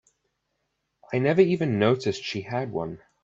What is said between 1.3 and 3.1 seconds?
even noticed she had one.